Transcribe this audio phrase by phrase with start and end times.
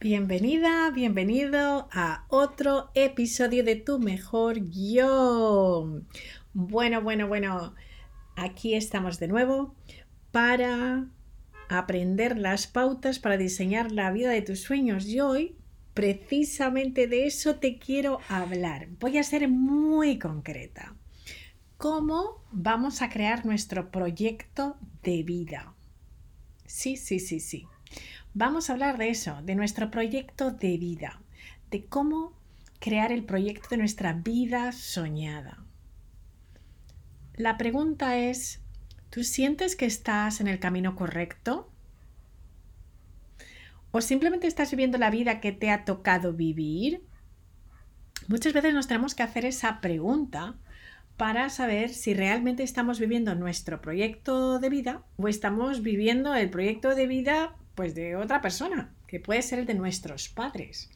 [0.00, 6.02] Bienvenida, bienvenido a otro episodio de Tu Mejor Yo.
[6.52, 7.74] Bueno, bueno, bueno,
[8.36, 9.74] aquí estamos de nuevo
[10.30, 11.08] para
[11.68, 15.04] aprender las pautas para diseñar la vida de tus sueños.
[15.06, 15.56] Y hoy,
[15.94, 18.86] precisamente de eso te quiero hablar.
[19.00, 20.94] Voy a ser muy concreta.
[21.76, 25.74] ¿Cómo vamos a crear nuestro proyecto de vida?
[26.66, 27.66] Sí, sí, sí, sí.
[28.40, 31.20] Vamos a hablar de eso, de nuestro proyecto de vida,
[31.72, 32.38] de cómo
[32.78, 35.64] crear el proyecto de nuestra vida soñada.
[37.34, 38.62] La pregunta es,
[39.10, 41.72] ¿tú sientes que estás en el camino correcto?
[43.90, 47.02] ¿O simplemente estás viviendo la vida que te ha tocado vivir?
[48.28, 50.54] Muchas veces nos tenemos que hacer esa pregunta
[51.16, 56.94] para saber si realmente estamos viviendo nuestro proyecto de vida o estamos viviendo el proyecto
[56.94, 60.90] de vida pues de otra persona, que puede ser el de nuestros padres.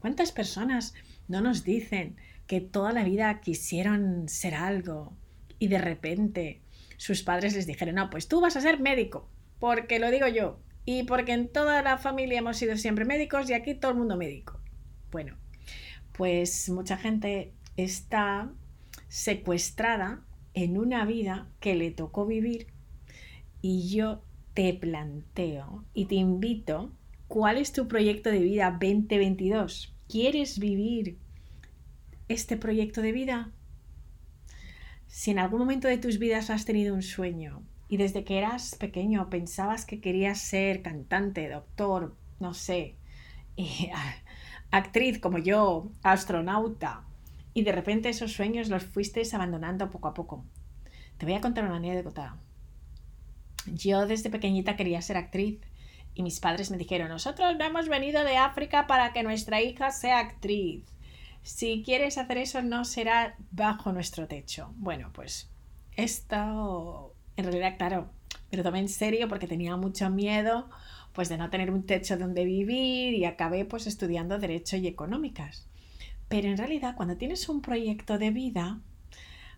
[0.00, 0.92] ¿Cuántas personas
[1.28, 2.16] no nos dicen
[2.46, 5.16] que toda la vida quisieron ser algo
[5.58, 6.60] y de repente
[6.98, 10.60] sus padres les dijeron, no, pues tú vas a ser médico, porque lo digo yo,
[10.84, 14.18] y porque en toda la familia hemos sido siempre médicos y aquí todo el mundo
[14.18, 14.60] médico.
[15.10, 15.38] Bueno,
[16.12, 18.52] pues mucha gente está
[19.08, 20.22] secuestrada
[20.52, 22.66] en una vida que le tocó vivir
[23.62, 24.22] y yo
[24.56, 26.90] te planteo y te invito,
[27.28, 29.94] ¿cuál es tu proyecto de vida 2022?
[30.08, 31.18] ¿Quieres vivir
[32.28, 33.52] este proyecto de vida?
[35.08, 38.76] Si en algún momento de tus vidas has tenido un sueño y desde que eras
[38.76, 42.94] pequeño pensabas que querías ser cantante, doctor, no sé,
[44.70, 47.04] actriz como yo, astronauta,
[47.52, 50.46] y de repente esos sueños los fuiste abandonando poco a poco.
[51.18, 52.38] Te voy a contar una anécdota.
[53.66, 55.60] Yo desde pequeñita quería ser actriz
[56.14, 59.90] y mis padres me dijeron, nosotros no hemos venido de África para que nuestra hija
[59.90, 60.84] sea actriz.
[61.42, 64.72] Si quieres hacer eso no será bajo nuestro techo.
[64.76, 65.50] Bueno, pues
[65.96, 68.10] esto en realidad, claro,
[68.50, 70.68] pero tomé en serio porque tenía mucho miedo
[71.12, 75.66] pues de no tener un techo donde vivir y acabé pues estudiando derecho y económicas.
[76.28, 78.80] Pero en realidad cuando tienes un proyecto de vida,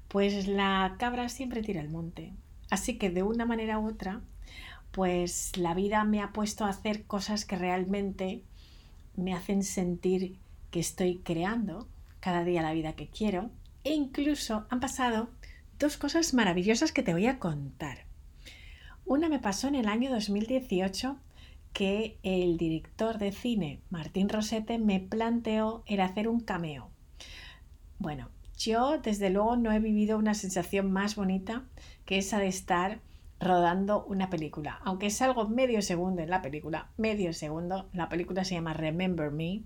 [0.09, 2.33] pues la cabra siempre tira al monte.
[2.71, 4.21] Así que de una manera u otra,
[4.91, 8.43] pues la vida me ha puesto a hacer cosas que realmente
[9.17, 10.39] me hacen sentir
[10.71, 11.89] que estoy creando
[12.21, 13.51] cada día la vida que quiero.
[13.85, 15.31] E incluso han pasado
[15.79, 18.07] dos cosas maravillosas que te voy a contar.
[19.05, 21.17] Una me pasó en el año 2018
[21.73, 26.91] que el director de cine Martín Rosete me planteó el hacer un cameo.
[27.99, 31.65] Bueno, yo desde luego no he vivido una sensación más bonita
[32.05, 33.01] que esa de estar
[33.41, 34.81] rodando una película.
[34.85, 39.31] Aunque es algo medio segundo en la película, medio segundo, la película se llama Remember
[39.31, 39.63] Me.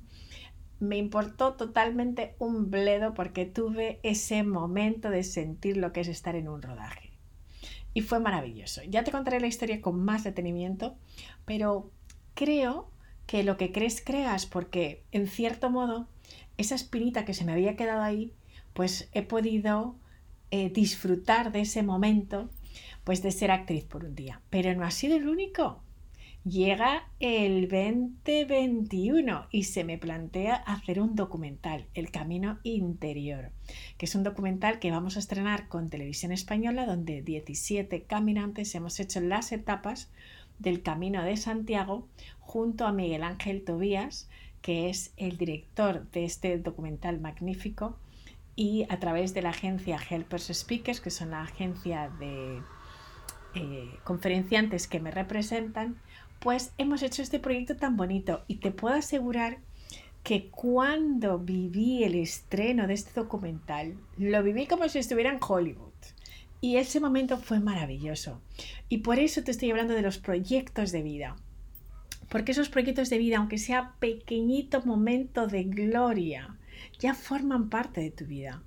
[0.78, 6.36] Me importó totalmente un bledo porque tuve ese momento de sentir lo que es estar
[6.36, 7.12] en un rodaje.
[7.94, 8.82] Y fue maravilloso.
[8.84, 10.96] Ya te contaré la historia con más detenimiento,
[11.46, 11.90] pero
[12.34, 12.90] creo
[13.26, 16.08] que lo que crees creas porque en cierto modo
[16.58, 18.32] esa espinita que se me había quedado ahí,
[18.74, 19.96] pues he podido
[20.50, 22.50] eh, disfrutar de ese momento,
[23.04, 24.40] pues de ser actriz por un día.
[24.50, 25.82] Pero no ha sido el único.
[26.44, 33.52] Llega el 2021 y se me plantea hacer un documental, El Camino Interior,
[33.96, 38.98] que es un documental que vamos a estrenar con Televisión Española, donde 17 caminantes hemos
[38.98, 40.10] hecho las etapas
[40.58, 42.08] del Camino de Santiago
[42.40, 44.28] junto a Miguel Ángel Tobías,
[44.62, 47.98] que es el director de este documental magnífico
[48.56, 52.60] y a través de la agencia Helpers Speakers, que son la agencia de
[53.54, 55.96] eh, conferenciantes que me representan,
[56.40, 59.58] pues hemos hecho este proyecto tan bonito y te puedo asegurar
[60.22, 65.92] que cuando viví el estreno de este documental, lo viví como si estuviera en Hollywood.
[66.60, 68.40] Y ese momento fue maravilloso.
[68.88, 71.36] Y por eso te estoy hablando de los proyectos de vida.
[72.28, 76.56] Porque esos proyectos de vida, aunque sea pequeñito momento de gloria,
[76.98, 78.62] ya forman parte de tu vida.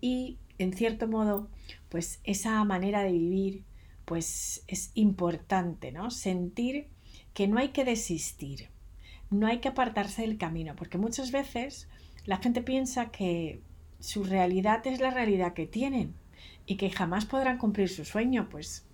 [0.00, 1.48] Y en cierto modo,
[1.88, 3.64] pues esa manera de vivir,
[4.04, 6.10] pues es importante, ¿no?
[6.10, 6.88] Sentir
[7.34, 8.70] que no hay que desistir,
[9.30, 11.88] no hay que apartarse del camino, porque muchas veces
[12.24, 13.60] la gente piensa que
[14.00, 16.14] su realidad es la realidad que tienen
[16.66, 18.48] y que jamás podrán cumplir su sueño.
[18.48, 18.84] Pues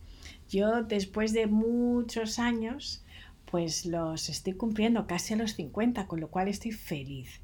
[0.48, 3.04] yo después de muchos años,
[3.50, 7.40] pues los estoy cumpliendo casi a los 50, con lo cual estoy feliz.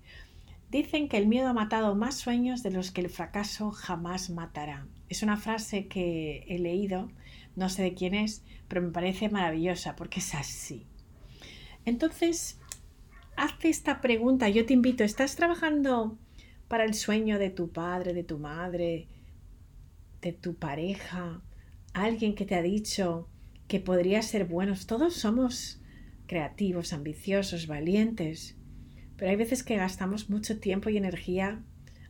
[0.71, 4.87] Dicen que el miedo ha matado más sueños de los que el fracaso jamás matará.
[5.09, 7.11] Es una frase que he leído,
[7.57, 10.87] no sé de quién es, pero me parece maravillosa porque es así.
[11.87, 12.61] Entonces,
[13.35, 14.51] hazte esta pregunta.
[14.51, 16.19] Yo te invito, ¿estás trabajando
[16.69, 19.09] para el sueño de tu padre, de tu madre,
[20.21, 21.41] de tu pareja?
[21.95, 23.31] Alguien que te ha dicho
[23.69, 24.87] que podría ser buenos.
[24.87, 25.81] Todos somos
[26.27, 28.58] creativos, ambiciosos, valientes,
[29.19, 31.61] pero hay veces que gastamos mucho tiempo y energía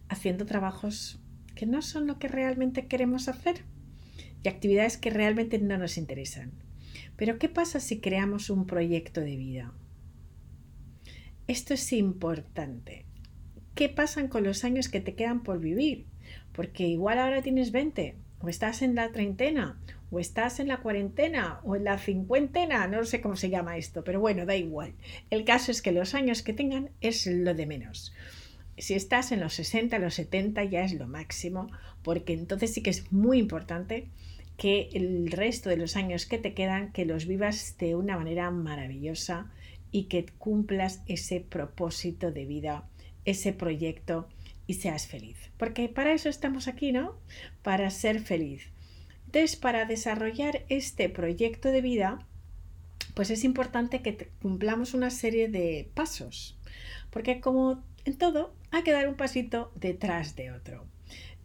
[0.09, 1.19] haciendo trabajos
[1.55, 3.65] que no son lo que realmente queremos hacer
[4.45, 6.53] y actividades que realmente no nos interesan.
[7.17, 9.73] Pero ¿qué pasa si creamos un proyecto de vida?
[11.49, 13.07] Esto es importante.
[13.75, 16.07] ¿Qué pasan con los años que te quedan por vivir?
[16.53, 21.61] Porque igual ahora tienes 20, o estás en la treintena, o estás en la cuarentena,
[21.65, 24.95] o en la cincuentena, no sé cómo se llama esto, pero bueno, da igual.
[25.31, 28.15] El caso es que los años que tengan es lo de menos.
[28.79, 31.71] Si estás en los 60, los 70 ya es lo máximo,
[32.03, 34.09] porque entonces sí que es muy importante
[34.57, 38.51] que el resto de los años que te quedan, que los vivas de una manera
[38.51, 39.51] maravillosa
[39.91, 42.89] y que cumplas ese propósito de vida,
[43.25, 44.29] ese proyecto
[44.67, 45.37] y seas feliz.
[45.57, 47.17] Porque para eso estamos aquí, ¿no?
[47.63, 48.69] Para ser feliz.
[49.29, 52.19] Entonces, para desarrollar este proyecto de vida,
[53.13, 56.59] pues es importante que cumplamos una serie de pasos.
[57.11, 60.87] Porque como en todo, hay que dar un pasito detrás de otro.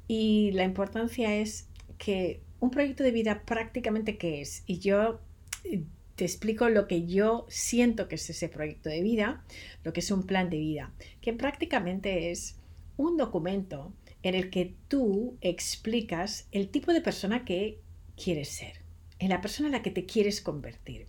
[0.07, 4.63] Y la importancia es que un proyecto de vida prácticamente qué es.
[4.65, 5.19] Y yo
[5.65, 5.83] eh,
[6.15, 9.43] te explico lo que yo siento que es ese proyecto de vida,
[9.83, 12.55] lo que es un plan de vida, que prácticamente es
[12.95, 13.91] un documento
[14.23, 17.79] en el que tú explicas el tipo de persona que
[18.15, 18.81] quieres ser,
[19.19, 21.07] en la persona en la que te quieres convertir,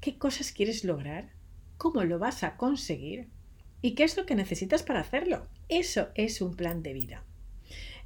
[0.00, 1.30] qué cosas quieres lograr,
[1.78, 3.28] cómo lo vas a conseguir
[3.80, 5.46] y qué es lo que necesitas para hacerlo.
[5.68, 7.24] Eso es un plan de vida.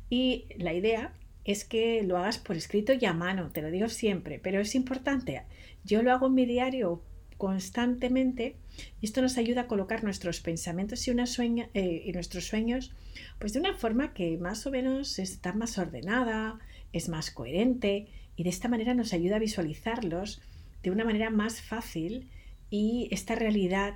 [0.08, 3.88] Y la idea es que lo hagas por escrito y a mano, te lo digo
[3.88, 5.42] siempre, pero es importante.
[5.84, 7.02] Yo lo hago en mi diario
[7.36, 8.56] constantemente
[9.00, 12.92] y esto nos ayuda a colocar nuestros pensamientos eh, y nuestros sueños
[13.38, 16.58] pues de una forma que más o menos está más ordenada,
[16.92, 20.42] es más coherente y de esta manera nos ayuda a visualizarlos
[20.82, 22.30] de una manera más fácil
[22.70, 23.94] y esta realidad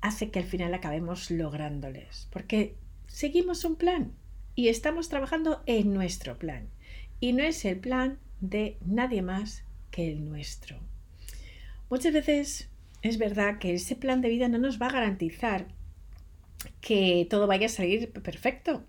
[0.00, 4.12] hace que al final acabemos lográndoles porque seguimos un plan
[4.54, 6.68] y estamos trabajando en nuestro plan.
[7.20, 10.78] Y no es el plan de nadie más que el nuestro.
[11.90, 12.68] Muchas veces
[13.02, 15.66] es verdad que ese plan de vida no nos va a garantizar
[16.80, 18.84] que todo vaya a salir perfecto.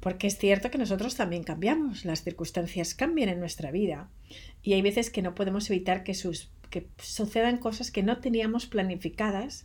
[0.00, 4.10] Porque es cierto que nosotros también cambiamos, las circunstancias cambian en nuestra vida
[4.62, 8.66] y hay veces que no podemos evitar que, sus, que sucedan cosas que no teníamos
[8.66, 9.64] planificadas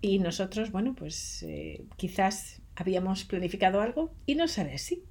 [0.00, 5.02] y nosotros, bueno, pues eh, quizás habíamos planificado algo y no sale así.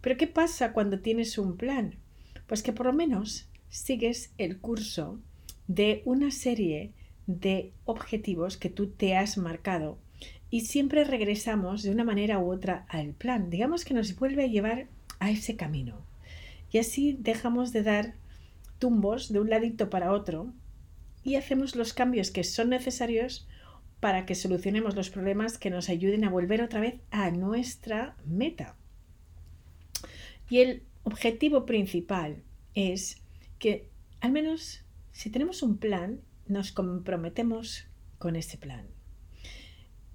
[0.00, 1.96] Pero ¿qué pasa cuando tienes un plan?
[2.46, 5.20] Pues que por lo menos sigues el curso
[5.68, 6.92] de una serie
[7.26, 9.98] de objetivos que tú te has marcado
[10.50, 13.48] y siempre regresamos de una manera u otra al plan.
[13.48, 14.86] Digamos que nos vuelve a llevar
[15.18, 16.04] a ese camino.
[16.70, 18.14] Y así dejamos de dar
[18.78, 20.52] tumbos de un ladito para otro
[21.22, 23.46] y hacemos los cambios que son necesarios
[24.00, 28.76] para que solucionemos los problemas que nos ayuden a volver otra vez a nuestra meta.
[30.50, 32.42] Y el objetivo principal
[32.74, 33.22] es
[33.58, 33.88] que
[34.20, 34.81] al menos
[35.12, 37.86] si tenemos un plan, nos comprometemos
[38.18, 38.86] con ese plan.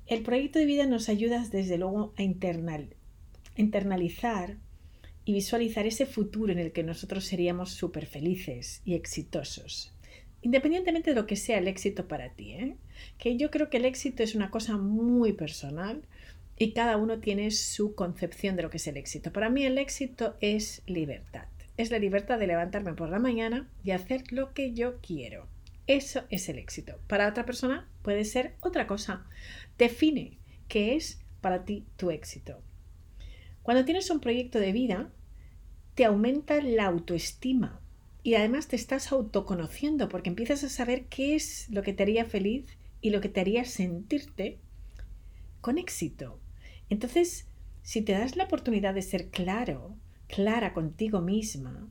[0.06, 2.24] El proyecto de vida nos ayuda desde luego a
[3.56, 4.58] internalizar
[5.25, 9.94] y visualizar ese futuro en el que nosotros seríamos súper felices y exitosos
[10.42, 12.77] independientemente de lo que sea el éxito para ti, ¿eh?
[13.18, 16.04] que yo creo que el éxito es una cosa muy personal
[16.58, 19.32] y cada uno tiene su concepción de lo que es el éxito.
[19.32, 21.48] Para mí el éxito es libertad.
[21.77, 25.48] Es la libertad de levantarme por la mañana y hacer lo que yo quiero.
[25.86, 27.00] Eso es el éxito.
[27.07, 29.25] Para otra persona puede ser otra cosa.
[29.77, 32.62] Define qué es para ti tu éxito.
[33.63, 35.12] Cuando tienes un proyecto de vida,
[35.96, 37.81] te aumenta la autoestima,
[38.27, 42.25] y además te estás autoconociendo porque empiezas a saber qué es lo que te haría
[42.25, 42.65] feliz
[43.00, 44.60] y lo que te haría sentirte
[45.62, 46.38] con éxito.
[46.89, 47.48] Entonces,
[47.84, 49.96] si te das la oportunidad de ser claro,
[50.27, 51.88] clara contigo misma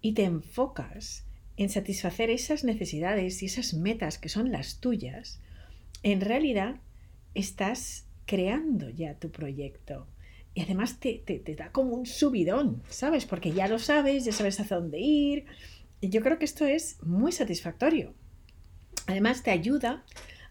[0.00, 1.24] y te enfocas
[1.56, 5.40] en satisfacer esas necesidades y esas metas que son las tuyas,
[6.02, 6.76] en realidad
[7.34, 10.06] estás creando ya tu proyecto.
[10.54, 13.26] Y además te, te, te da como un subidón, ¿sabes?
[13.26, 15.46] Porque ya lo sabes, ya sabes hacia dónde ir,
[16.00, 18.14] y yo creo que esto es muy satisfactorio.
[19.06, 20.04] Además, te ayuda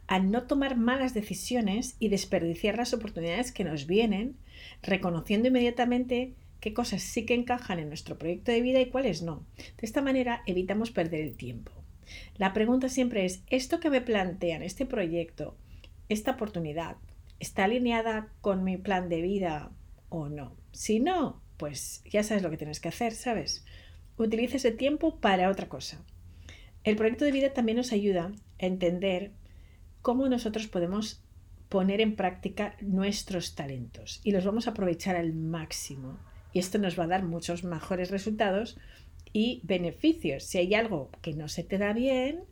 [0.07, 4.37] a no tomar malas decisiones y desperdiciar las oportunidades que nos vienen,
[4.81, 9.45] reconociendo inmediatamente qué cosas sí que encajan en nuestro proyecto de vida y cuáles no.
[9.57, 11.71] De esta manera evitamos perder el tiempo.
[12.37, 15.57] La pregunta siempre es, ¿esto que me plantean, este proyecto,
[16.09, 16.97] esta oportunidad
[17.39, 19.71] está alineada con mi plan de vida
[20.09, 20.55] o no.
[20.71, 23.65] Si no, pues ya sabes lo que tienes que hacer, ¿sabes?
[24.17, 26.03] Utiliza ese tiempo para otra cosa.
[26.83, 29.31] El proyecto de vida también nos ayuda a entender
[30.01, 31.23] cómo nosotros podemos
[31.69, 36.17] poner en práctica nuestros talentos y los vamos a aprovechar al máximo.
[36.57, 38.79] Y esto nos va a dar muchos mejores resultados
[39.31, 40.43] y beneficios.
[40.43, 42.45] Si hay algo que no se te da bien,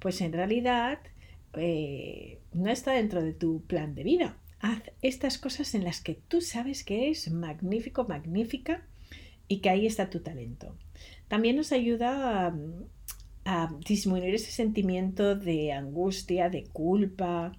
[0.00, 0.98] pues en realidad
[1.52, 4.36] eh, no está dentro de tu plan de vida.
[4.58, 8.84] Haz estas cosas en las que tú sabes que es magnífico, magnífica
[9.46, 10.76] y que ahí está tu talento.
[11.28, 12.56] También nos ayuda a,
[13.44, 17.52] a disminuir ese sentimiento de angustia, de culpa,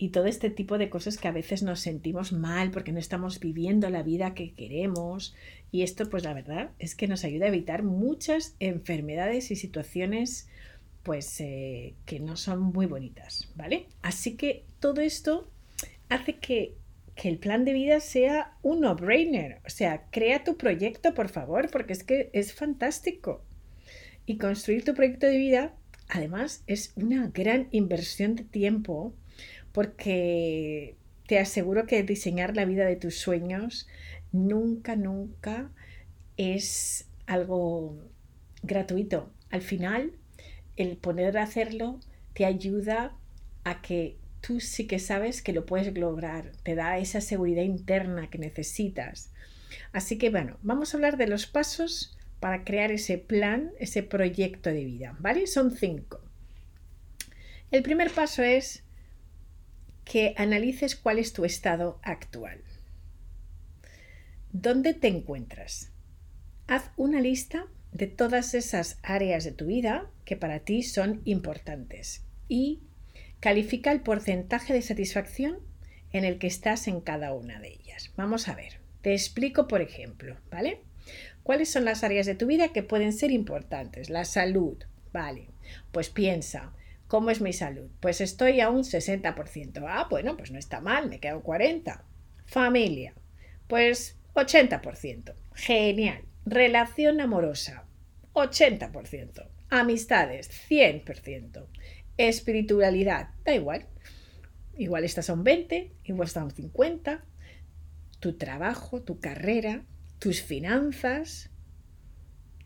[0.00, 3.38] y todo este tipo de cosas que a veces nos sentimos mal porque no estamos
[3.38, 5.34] viviendo la vida que queremos.
[5.70, 10.48] Y esto, pues la verdad, es que nos ayuda a evitar muchas enfermedades y situaciones
[11.02, 13.88] pues eh, que no son muy bonitas, ¿vale?
[14.00, 15.50] Así que todo esto
[16.08, 16.76] hace que,
[17.14, 19.60] que el plan de vida sea un no-brainer.
[19.66, 23.44] O sea, crea tu proyecto, por favor, porque es que es fantástico.
[24.24, 25.74] Y construir tu proyecto de vida,
[26.08, 29.14] además, es una gran inversión de tiempo
[29.72, 30.96] porque
[31.26, 33.88] te aseguro que diseñar la vida de tus sueños
[34.32, 35.70] nunca, nunca
[36.36, 37.96] es algo
[38.62, 39.30] gratuito.
[39.50, 40.12] Al final,
[40.76, 42.00] el poder hacerlo
[42.34, 43.16] te ayuda
[43.64, 48.30] a que tú sí que sabes que lo puedes lograr, te da esa seguridad interna
[48.30, 49.30] que necesitas.
[49.92, 54.70] Así que bueno, vamos a hablar de los pasos para crear ese plan, ese proyecto
[54.70, 55.46] de vida, ¿vale?
[55.46, 56.20] Son cinco.
[57.70, 58.82] El primer paso es
[60.04, 62.60] que analices cuál es tu estado actual.
[64.52, 65.92] ¿Dónde te encuentras?
[66.66, 72.24] Haz una lista de todas esas áreas de tu vida que para ti son importantes
[72.48, 72.80] y
[73.40, 75.58] califica el porcentaje de satisfacción
[76.12, 78.12] en el que estás en cada una de ellas.
[78.16, 80.80] Vamos a ver, te explico por ejemplo, ¿vale?
[81.42, 84.10] ¿Cuáles son las áreas de tu vida que pueden ser importantes?
[84.10, 84.76] La salud,
[85.12, 85.48] ¿vale?
[85.92, 86.72] Pues piensa,
[87.10, 87.90] ¿Cómo es mi salud?
[87.98, 89.84] Pues estoy a un 60%.
[89.88, 92.04] Ah, bueno, pues no está mal, me quedo 40%.
[92.46, 93.14] Familia,
[93.66, 95.34] pues 80%.
[95.52, 96.22] Genial.
[96.46, 97.84] Relación amorosa,
[98.34, 99.44] 80%.
[99.70, 101.66] Amistades, 100%.
[102.16, 103.88] Espiritualidad, da igual.
[104.78, 107.24] Igual estás a un 20, igual un 50.
[108.20, 109.82] Tu trabajo, tu carrera,
[110.20, 111.50] tus finanzas,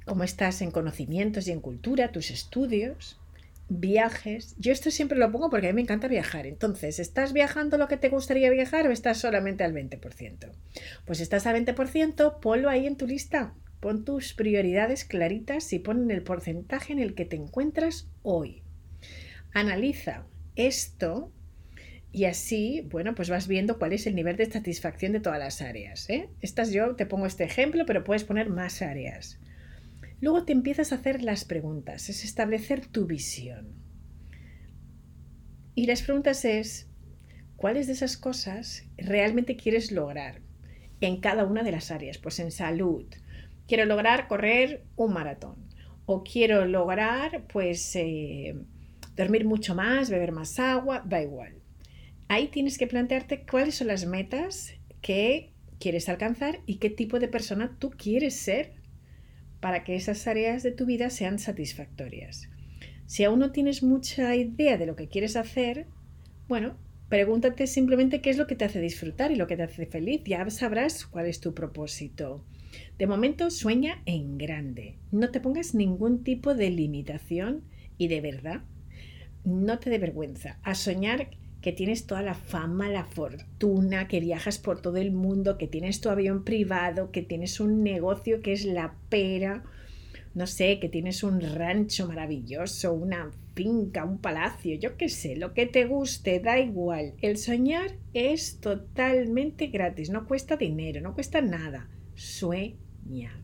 [0.04, 3.18] cómo estás en conocimientos y en cultura, tus estudios
[3.68, 4.54] viajes.
[4.58, 6.46] Yo esto siempre lo pongo porque a mí me encanta viajar.
[6.46, 10.50] Entonces, ¿estás viajando lo que te gustaría viajar o estás solamente al 20%?
[11.04, 13.54] Pues estás al 20%, ponlo ahí en tu lista.
[13.80, 18.62] Pon tus prioridades claritas y pon el porcentaje en el que te encuentras hoy.
[19.52, 21.32] Analiza esto
[22.14, 25.60] y así, bueno, pues vas viendo cuál es el nivel de satisfacción de todas las
[25.60, 26.08] áreas.
[26.08, 26.28] ¿eh?
[26.40, 29.40] Estas yo te pongo este ejemplo, pero puedes poner más áreas.
[30.24, 33.74] Luego te empiezas a hacer las preguntas, es establecer tu visión.
[35.74, 36.88] Y las preguntas es,
[37.56, 40.40] ¿cuáles de esas cosas realmente quieres lograr
[41.02, 42.16] en cada una de las áreas?
[42.16, 43.04] Pues en salud,
[43.68, 45.56] quiero lograr correr un maratón
[46.06, 48.54] o quiero lograr pues eh,
[49.16, 51.56] dormir mucho más, beber más agua, da igual.
[52.28, 57.28] Ahí tienes que plantearte cuáles son las metas que quieres alcanzar y qué tipo de
[57.28, 58.83] persona tú quieres ser
[59.64, 62.50] para que esas áreas de tu vida sean satisfactorias.
[63.06, 65.86] Si aún no tienes mucha idea de lo que quieres hacer,
[66.48, 66.76] bueno,
[67.08, 70.20] pregúntate simplemente qué es lo que te hace disfrutar y lo que te hace feliz.
[70.26, 72.44] Ya sabrás cuál es tu propósito.
[72.98, 74.98] De momento, sueña en grande.
[75.10, 77.64] No te pongas ningún tipo de limitación
[77.96, 78.64] y de verdad,
[79.46, 80.58] no te dé vergüenza.
[80.62, 81.30] A soñar
[81.64, 86.02] que tienes toda la fama, la fortuna, que viajas por todo el mundo, que tienes
[86.02, 89.64] tu avión privado, que tienes un negocio que es la pera,
[90.34, 95.54] no sé, que tienes un rancho maravilloso, una finca, un palacio, yo qué sé, lo
[95.54, 97.14] que te guste, da igual.
[97.22, 101.88] El soñar es totalmente gratis, no cuesta dinero, no cuesta nada.
[102.14, 103.42] Sueña.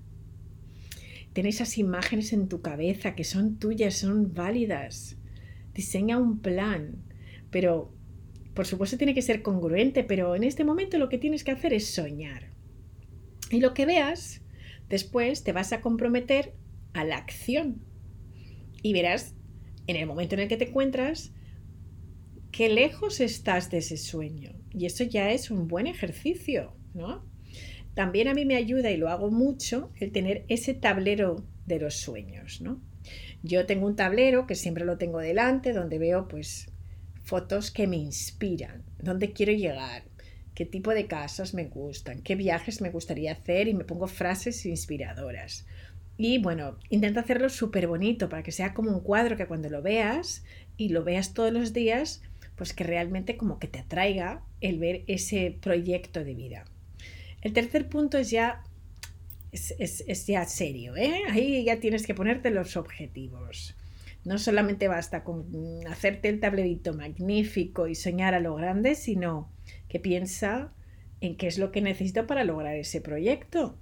[1.33, 5.17] Ten esas imágenes en tu cabeza que son tuyas, son válidas.
[5.73, 6.97] Diseña un plan,
[7.51, 7.95] pero
[8.61, 11.73] por supuesto tiene que ser congruente, pero en este momento lo que tienes que hacer
[11.73, 12.51] es soñar.
[13.51, 14.43] Y lo que veas,
[14.91, 16.53] después te vas a comprometer
[16.93, 17.81] a la acción.
[18.83, 19.35] Y verás,
[19.87, 21.33] en el momento en el que te encuentras,
[22.53, 24.53] qué lejos estás de ese sueño.
[24.75, 27.25] Y eso ya es un buen ejercicio, ¿no?
[27.95, 31.95] También a mí me ayuda, y lo hago mucho, el tener ese tablero de los
[31.95, 32.83] sueños, ¿no?
[33.43, 36.70] Yo tengo un tablero que siempre lo tengo delante, donde veo pues
[37.31, 40.03] fotos que me inspiran, dónde quiero llegar,
[40.53, 44.67] qué tipo de casas me gustan, qué viajes me gustaría hacer y me pongo frases
[44.67, 45.65] inspiradoras.
[46.17, 49.81] Y bueno, intento hacerlo súper bonito para que sea como un cuadro que cuando lo
[49.81, 50.43] veas
[50.77, 52.21] y lo veas todos los días,
[52.57, 56.65] pues que realmente como que te atraiga el ver ese proyecto de vida.
[57.43, 58.65] El tercer punto es ya,
[59.53, 61.23] es, ya serio, ¿eh?
[61.29, 63.77] ahí ya tienes que ponerte los objetivos.
[64.25, 65.47] No solamente basta con
[65.87, 69.51] hacerte el tablerito magnífico y soñar a lo grande, sino
[69.89, 70.73] que piensa
[71.21, 73.79] en qué es lo que necesito para lograr ese proyecto.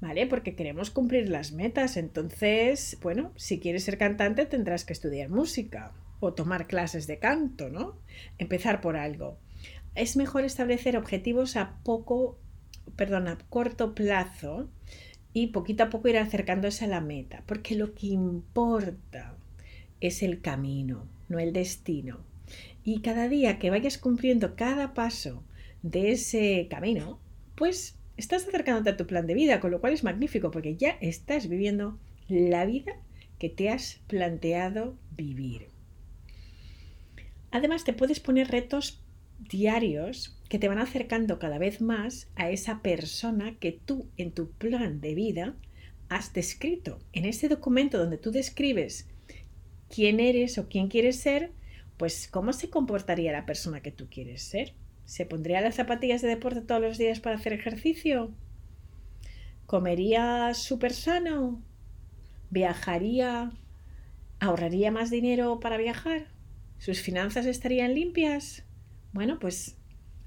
[0.00, 0.26] ¿Vale?
[0.26, 1.96] Porque queremos cumplir las metas.
[1.96, 7.70] Entonces, bueno, si quieres ser cantante tendrás que estudiar música o tomar clases de canto,
[7.70, 7.98] ¿no?
[8.38, 9.38] Empezar por algo.
[9.94, 12.38] Es mejor establecer objetivos a poco,
[12.96, 14.68] perdón, a corto plazo
[15.36, 19.36] y poquito a poco ir acercándose a la meta, porque lo que importa
[20.00, 22.20] es el camino, no el destino.
[22.84, 25.44] Y cada día que vayas cumpliendo cada paso
[25.82, 27.20] de ese camino,
[27.54, 30.96] pues estás acercándote a tu plan de vida, con lo cual es magnífico porque ya
[31.02, 32.94] estás viviendo la vida
[33.38, 35.68] que te has planteado vivir.
[37.50, 39.02] Además, te puedes poner retos
[39.38, 44.50] diarios que te van acercando cada vez más a esa persona que tú en tu
[44.50, 45.54] plan de vida
[46.08, 46.98] has descrito.
[47.12, 49.08] En ese documento donde tú describes
[49.88, 51.52] quién eres o quién quieres ser,
[51.96, 54.74] pues cómo se comportaría la persona que tú quieres ser.
[55.04, 58.32] ¿Se pondría las zapatillas de deporte todos los días para hacer ejercicio?
[59.66, 61.62] ¿Comería súper sano?
[62.50, 63.52] ¿Viajaría?
[64.38, 66.28] ¿Ahorraría más dinero para viajar?
[66.78, 68.65] ¿Sus finanzas estarían limpias?
[69.12, 69.76] Bueno, pues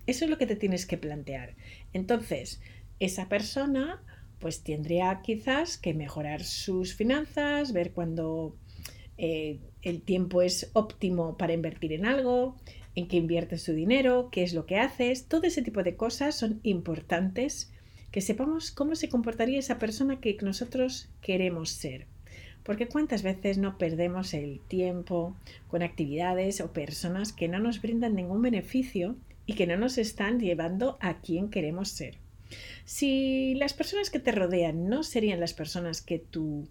[0.08, 1.56] eso es lo que te tienes que plantear.
[1.94, 2.62] Entonces,
[3.00, 4.04] esa persona
[4.40, 8.56] pues tendría quizás que mejorar sus finanzas, ver cuándo
[9.18, 12.56] eh, el tiempo es óptimo para invertir en algo,
[12.96, 16.36] en qué inviertes su dinero, qué es lo que haces, todo ese tipo de cosas
[16.36, 17.72] son importantes
[18.12, 22.08] que sepamos cómo se comportaría esa persona que nosotros queremos ser.
[22.70, 25.36] Porque cuántas veces no perdemos el tiempo
[25.70, 29.16] con actividades o personas que no nos brindan ningún beneficio
[29.48, 32.20] y que no nos están llevando a quien queremos ser.
[32.86, 36.68] Si las personas que te rodean no serían las personas que tu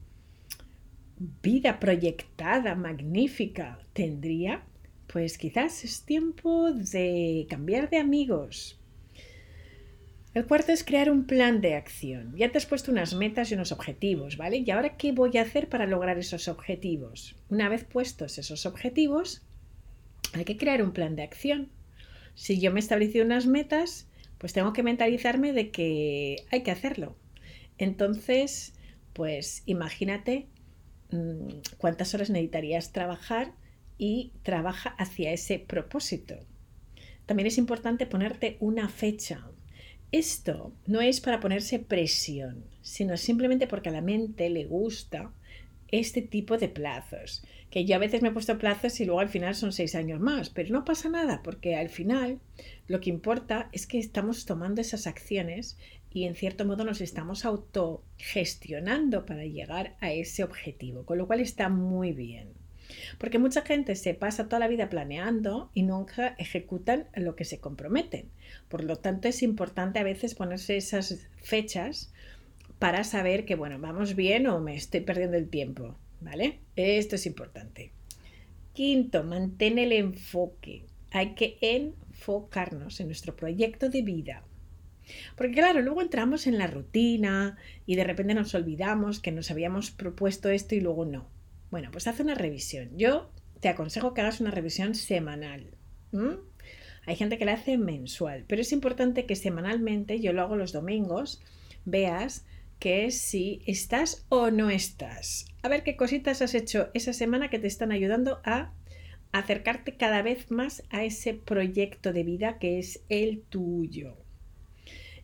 [1.43, 4.63] vida proyectada, magnífica, tendría,
[5.13, 8.78] pues quizás es tiempo de cambiar de amigos,
[10.35, 12.35] el cuarto es crear un plan de acción.
[12.37, 14.59] Ya te has puesto unas metas y unos objetivos, ¿vale?
[14.59, 17.37] ¿Y ahora qué voy a hacer para lograr esos objetivos?
[17.49, 19.43] Una vez puestos esos objetivos,
[20.35, 21.71] hay que crear un plan de acción.
[22.35, 26.71] Si yo me he establecido unas metas, pues tengo que mentalizarme de que hay que
[26.71, 27.17] hacerlo.
[27.79, 28.75] Entonces,
[29.12, 30.47] pues imagínate
[31.11, 33.55] mm, cuántas horas necesitarías trabajar
[33.97, 36.37] y trabaja hacia ese propósito.
[37.27, 39.51] También es importante ponerte una fecha,
[40.12, 45.31] esto no es para ponerse presión, sino simplemente porque a la mente le gusta
[45.88, 47.42] este tipo de plazos.
[47.71, 50.21] Que yo a veces me he puesto plazos y luego al final son seis años
[50.21, 52.40] más, pero no pasa nada porque al final
[52.87, 55.77] lo que importa es que estamos tomando esas acciones
[56.11, 61.40] y en cierto modo nos estamos autogestionando para llegar a ese objetivo, con lo cual
[61.40, 62.58] está muy bien.
[63.19, 67.61] Porque mucha gente se pasa toda la vida planeando y nunca ejecutan lo que se
[67.61, 68.31] comprometen.
[68.69, 72.13] Por lo tanto, es importante a veces ponerse esas fechas
[72.79, 75.97] para saber que, bueno, vamos bien o me estoy perdiendo el tiempo.
[76.21, 76.59] ¿Vale?
[76.75, 77.93] Esto es importante.
[78.73, 80.85] Quinto, mantén el enfoque.
[81.13, 84.43] Hay que enfocarnos en nuestro proyecto de vida.
[85.37, 87.57] Porque claro, luego entramos en la rutina
[87.87, 91.27] y de repente nos olvidamos que nos habíamos propuesto esto y luego no.
[91.70, 92.96] Bueno, pues haz una revisión.
[92.96, 95.70] Yo te aconsejo que hagas una revisión semanal.
[97.07, 100.72] Hay gente que la hace mensual, pero es importante que semanalmente, yo lo hago los
[100.72, 101.42] domingos,
[101.85, 102.44] veas
[102.78, 105.46] que si estás o no estás.
[105.62, 108.72] A ver qué cositas has hecho esa semana que te están ayudando a
[109.33, 114.16] acercarte cada vez más a ese proyecto de vida que es el tuyo.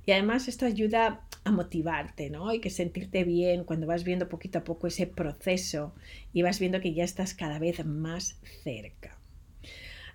[0.07, 2.53] Y además esto ayuda a motivarte, ¿no?
[2.53, 5.95] Y que sentirte bien cuando vas viendo poquito a poco ese proceso
[6.33, 9.19] y vas viendo que ya estás cada vez más cerca.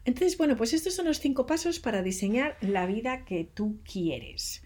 [0.06, 4.64] Entonces, bueno, pues estos son los cinco pasos para diseñar la vida que tú quieres.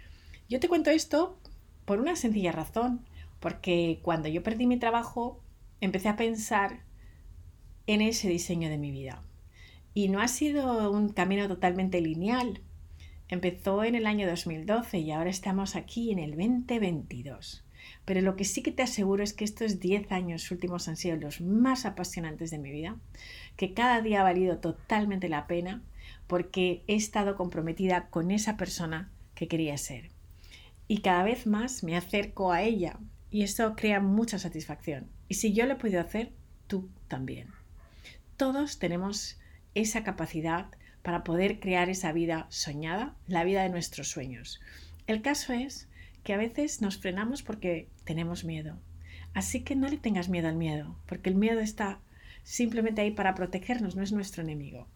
[0.48, 1.38] Yo te cuento esto
[1.86, 3.06] por una sencilla razón,
[3.40, 5.42] porque cuando yo perdí mi trabajo,
[5.82, 6.84] empecé a pensar
[7.88, 9.22] en ese diseño de mi vida.
[9.94, 12.62] Y no ha sido un camino totalmente lineal,
[13.34, 17.66] Empezó en el año 2012 y ahora estamos aquí en el 2022.
[18.06, 21.16] pero lo que sí que te aseguro es que estos 10 años últimos han sido
[21.16, 22.96] los más apasionantes de mi vida,
[23.58, 25.82] que cada día ha valido totalmente la pena
[26.28, 30.12] porque he estado comprometida con esa persona que quería ser.
[30.88, 33.00] Y cada vez más me acerco a ella
[33.32, 35.08] y eso crea mucha satisfacción.
[35.28, 36.34] Y si yo lo he podido hacer,
[36.68, 37.48] tú también.
[38.38, 39.40] Todos tenemos
[39.74, 40.68] esa capacidad
[41.04, 44.60] para poder crear esa vida soñada, la vida de nuestros sueños.
[45.06, 45.88] El caso es
[46.24, 48.80] que a veces nos frenamos porque tenemos miedo.
[49.34, 52.00] Así que no le tengas miedo al miedo, porque el miedo está
[52.44, 54.88] simplemente ahí para protegernos, no es nuestro enemigo.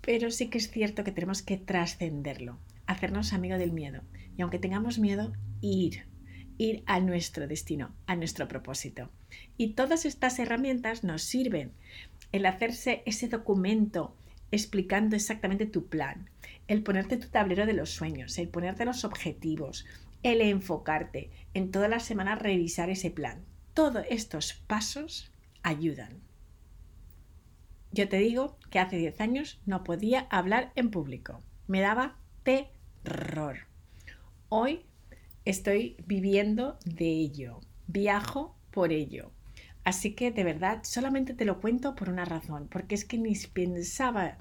[0.00, 4.02] Pero sí que es cierto que tenemos que trascenderlo, hacernos amigo del miedo.
[4.36, 6.06] Y aunque tengamos miedo, ir,
[6.56, 9.10] ir a nuestro destino, a nuestro propósito.
[9.56, 11.72] Y todas estas herramientas nos sirven
[12.32, 14.16] el hacerse ese documento
[14.50, 16.30] explicando exactamente tu plan,
[16.66, 19.86] el ponerte tu tablero de los sueños, el ponerte los objetivos,
[20.22, 23.44] el enfocarte, en toda la semana revisar ese plan.
[23.74, 25.30] Todos estos pasos
[25.62, 26.20] ayudan.
[27.92, 31.42] Yo te digo que hace 10 años no podía hablar en público.
[31.66, 33.58] Me daba terror.
[34.48, 34.84] Hoy
[35.44, 37.60] estoy viviendo de ello.
[37.86, 39.32] Viajo por ello.
[39.88, 43.34] Así que de verdad solamente te lo cuento por una razón, porque es que ni
[43.34, 44.36] pensaba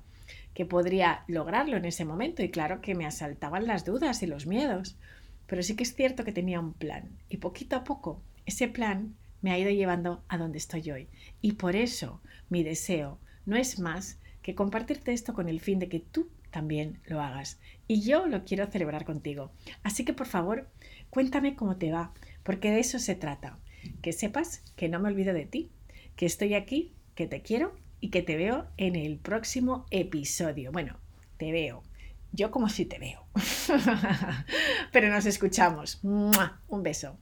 [0.53, 4.45] que podría lograrlo en ese momento y claro que me asaltaban las dudas y los
[4.45, 4.97] miedos.
[5.45, 9.15] Pero sí que es cierto que tenía un plan y poquito a poco ese plan
[9.41, 11.07] me ha ido llevando a donde estoy hoy.
[11.39, 15.87] Y por eso mi deseo no es más que compartirte esto con el fin de
[15.87, 17.57] que tú también lo hagas.
[17.87, 19.53] Y yo lo quiero celebrar contigo.
[19.81, 20.67] Así que por favor,
[21.09, 22.11] cuéntame cómo te va,
[22.43, 23.57] porque de eso se trata
[24.01, 25.69] que sepas que no me olvido de ti,
[26.15, 30.71] que estoy aquí, que te quiero y que te veo en el próximo episodio.
[30.71, 30.97] Bueno,
[31.37, 31.83] te veo.
[32.31, 33.25] Yo como si te veo.
[34.91, 35.99] Pero nos escuchamos.
[36.03, 37.17] Un beso.